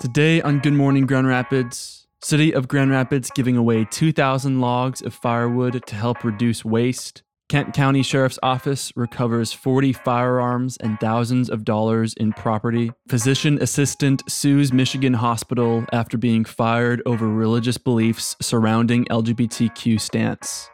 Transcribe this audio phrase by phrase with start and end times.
[0.00, 5.12] Today on Good Morning Grand Rapids, City of Grand Rapids giving away 2,000 logs of
[5.12, 7.22] firewood to help reduce waste.
[7.50, 12.90] Kent County Sheriff's Office recovers 40 firearms and thousands of dollars in property.
[13.10, 20.70] Physician assistant sues Michigan hospital after being fired over religious beliefs surrounding LGBTQ stance.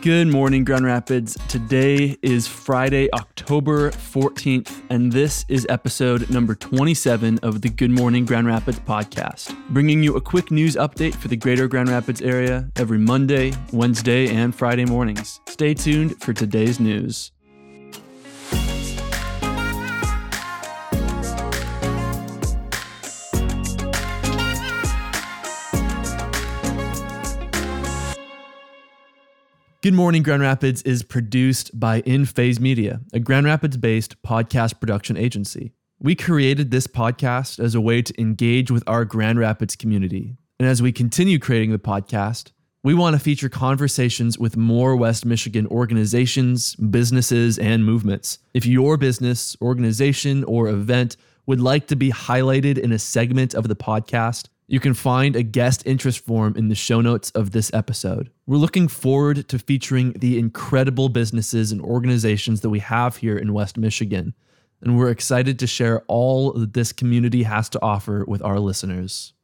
[0.00, 1.36] Good morning, Grand Rapids.
[1.48, 8.24] Today is Friday, October 14th, and this is episode number 27 of the Good Morning
[8.24, 12.68] Grand Rapids podcast, bringing you a quick news update for the greater Grand Rapids area
[12.76, 15.40] every Monday, Wednesday, and Friday mornings.
[15.46, 17.30] Stay tuned for today's news.
[29.82, 34.78] Good Morning Grand Rapids is produced by In Phase Media, a Grand Rapids based podcast
[34.78, 35.72] production agency.
[35.98, 40.36] We created this podcast as a way to engage with our Grand Rapids community.
[40.60, 42.52] And as we continue creating the podcast,
[42.84, 48.38] we want to feature conversations with more West Michigan organizations, businesses, and movements.
[48.54, 53.66] If your business, organization, or event would like to be highlighted in a segment of
[53.66, 57.70] the podcast, you can find a guest interest form in the show notes of this
[57.74, 58.30] episode.
[58.46, 63.52] We're looking forward to featuring the incredible businesses and organizations that we have here in
[63.52, 64.32] West Michigan,
[64.80, 69.34] and we're excited to share all that this community has to offer with our listeners.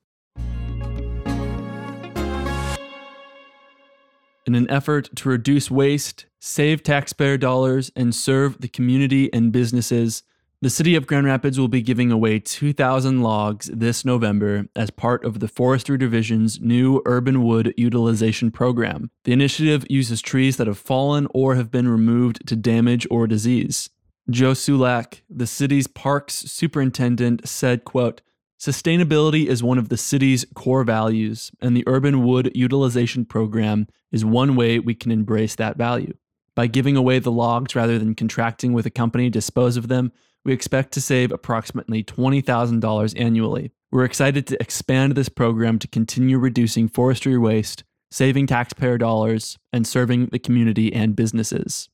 [4.47, 10.23] In an effort to reduce waste, save taxpayer dollars, and serve the community and businesses,
[10.61, 15.25] the city of Grand Rapids will be giving away 2,000 logs this November as part
[15.25, 19.09] of the Forestry Division's new Urban Wood Utilization Program.
[19.23, 23.91] The initiative uses trees that have fallen or have been removed to damage or disease.
[24.29, 28.20] Joe Sulak, the city's parks superintendent, said, quote,
[28.59, 34.25] Sustainability is one of the city's core values, and the Urban Wood Utilization Program is
[34.25, 36.14] one way we can embrace that value.
[36.57, 40.11] By giving away the logs rather than contracting with a company to dispose of them,
[40.45, 43.73] we expect to save approximately $20,000 annually.
[43.91, 49.87] We're excited to expand this program to continue reducing forestry waste, saving taxpayer dollars, and
[49.87, 51.89] serving the community and businesses.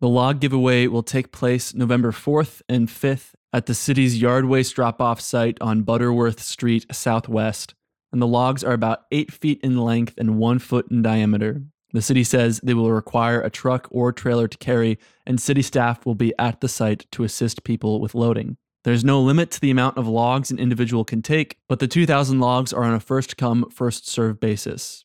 [0.00, 4.74] The log giveaway will take place November 4th and 5th at the city's yard waste
[4.74, 7.74] drop off site on Butterworth Street Southwest,
[8.12, 11.62] and the logs are about 8 feet in length and 1 foot in diameter.
[11.92, 16.06] The city says they will require a truck or trailer to carry, and city staff
[16.06, 18.56] will be at the site to assist people with loading.
[18.84, 22.40] There's no limit to the amount of logs an individual can take, but the 2,000
[22.40, 25.04] logs are on a first come, first served basis.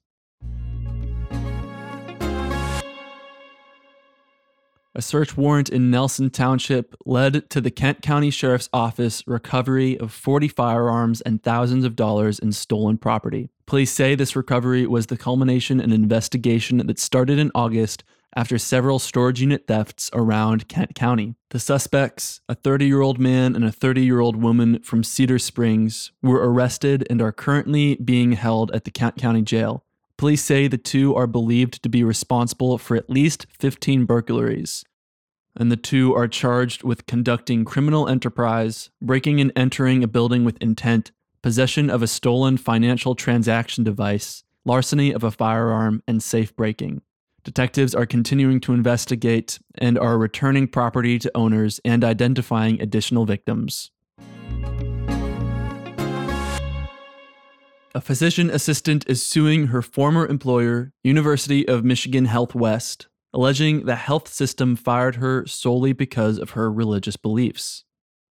[4.98, 10.12] A search warrant in Nelson Township led to the Kent County Sheriff's Office recovery of
[10.12, 13.52] 40 firearms and thousands of dollars in stolen property.
[13.68, 18.04] Police say this recovery was the culmination of an investigation that started in August
[18.36, 21.36] after several storage unit thefts around Kent County.
[21.52, 25.38] The suspects, a 30 year old man and a 30 year old woman from Cedar
[25.38, 29.84] Springs, were arrested and are currently being held at the Kent County Jail.
[30.18, 34.84] Police say the two are believed to be responsible for at least 15 burglaries.
[35.56, 40.58] And the two are charged with conducting criminal enterprise, breaking and entering a building with
[40.62, 41.12] intent,
[41.44, 47.02] possession of a stolen financial transaction device, larceny of a firearm, and safe breaking.
[47.44, 53.92] Detectives are continuing to investigate and are returning property to owners and identifying additional victims.
[57.98, 63.96] A physician assistant is suing her former employer, University of Michigan Health West, alleging the
[63.96, 67.86] health system fired her solely because of her religious beliefs.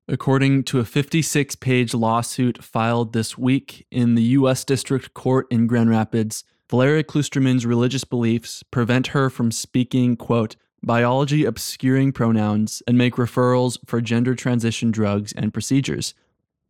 [0.07, 4.65] According to a 56 page lawsuit filed this week in the U.S.
[4.65, 11.45] District Court in Grand Rapids, Valeria Kloosterman's religious beliefs prevent her from speaking, quote, biology
[11.45, 16.15] obscuring pronouns and make referrals for gender transition drugs and procedures,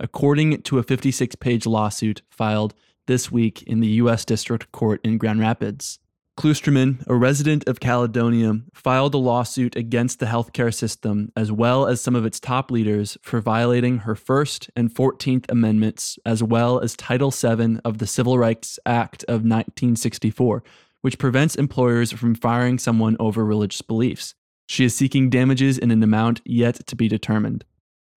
[0.01, 2.73] according to a 56 page lawsuit filed
[3.07, 4.25] this week in the U.S.
[4.25, 5.99] District Court in Grand Rapids.
[6.37, 12.03] Kloosterman, a resident of Caledonia, filed a lawsuit against the healthcare system as well as
[12.03, 16.95] some of its top leaders for violating her First and 14th Amendments, as well as
[16.95, 20.63] Title VII of the Civil Rights Act of 1964,
[21.01, 24.35] which prevents employers from firing someone over religious beliefs.
[24.67, 27.65] She is seeking damages in an amount yet to be determined.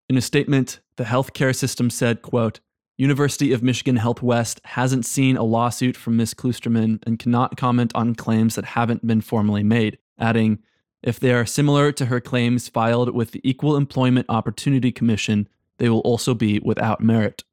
[0.10, 2.60] In a statement, the healthcare system said, quote,
[3.00, 6.34] University of Michigan Health West hasn't seen a lawsuit from Ms.
[6.34, 10.60] Kloosterman and cannot comment on claims that haven't been formally made, adding,
[11.02, 15.48] if they are similar to her claims filed with the Equal Employment Opportunity Commission,
[15.78, 17.46] they will also be without merit.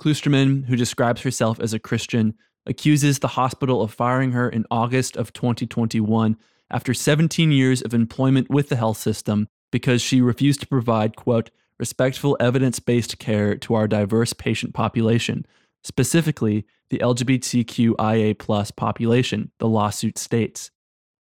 [0.00, 2.34] Kloosterman, who describes herself as a Christian,
[2.64, 6.36] accuses the hospital of firing her in August of 2021
[6.70, 11.50] after 17 years of employment with the health system because she refused to provide, quote,
[11.78, 15.46] respectful evidence based care to our diverse patient population,
[15.84, 20.70] specifically the LGBTQIA population, the lawsuit states.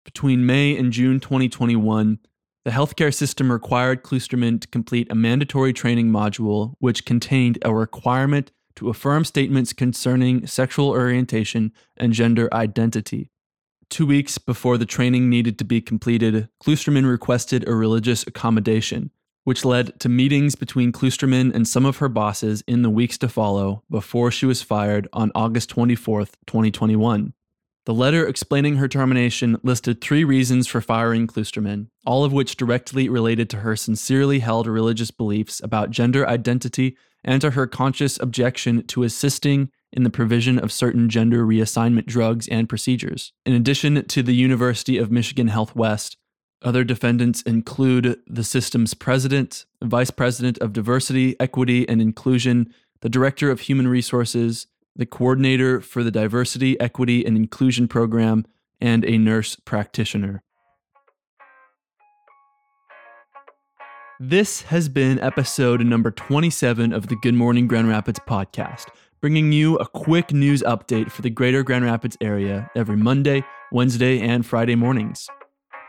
[0.04, 2.20] Between May and June 2021,
[2.64, 8.52] the healthcare system required Kloosterman to complete a mandatory training module which contained a requirement
[8.76, 13.30] to affirm statements concerning sexual orientation and gender identity.
[13.90, 19.12] Two weeks before the training needed to be completed, Kloosterman requested a religious accommodation,
[19.46, 23.30] which led to meetings between Kloosterman and some of her bosses in the weeks to
[23.30, 27.34] follow before she was fired on August 24, 2021.
[27.86, 33.08] The letter explaining her termination listed three reasons for firing Kloosterman, all of which directly
[33.08, 38.86] related to her sincerely held religious beliefs about gender identity and to her conscious objection
[38.88, 43.32] to assisting in the provision of certain gender reassignment drugs and procedures.
[43.46, 46.18] In addition to the University of Michigan Health West,
[46.62, 53.52] other defendants include the system's president, vice president of diversity, equity, and inclusion, the director
[53.52, 58.46] of human resources, the coordinator for the Diversity, Equity, and Inclusion Program,
[58.80, 60.42] and a nurse practitioner.
[64.20, 68.86] This has been episode number 27 of the Good Morning Grand Rapids podcast,
[69.20, 73.44] bringing you a quick news update for the greater Grand Rapids area every Monday,
[73.74, 75.28] Wednesday, and Friday mornings.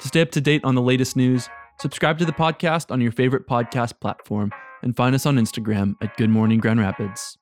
[0.01, 1.49] To stay up to date on the latest news,
[1.81, 4.53] subscribe to the podcast on your favorite podcast platform
[4.83, 7.39] and find us on Instagram at Good Morning Grand Rapids.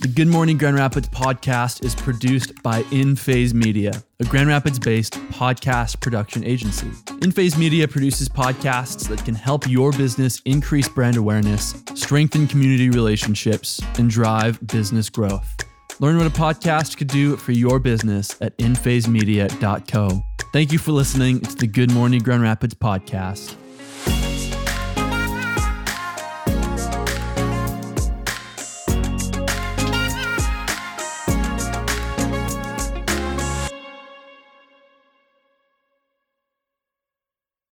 [0.00, 4.80] The Good Morning Grand Rapids podcast is produced by In Phase Media, a Grand Rapids
[4.80, 6.90] based podcast production agency.
[7.22, 12.90] In Phase Media produces podcasts that can help your business increase brand awareness, strengthen community
[12.90, 15.56] relationships, and drive business growth.
[16.00, 20.33] Learn what a podcast could do for your business at inphasemedia.co.
[20.54, 23.56] Thank you for listening to the Good Morning Grand Rapids podcast.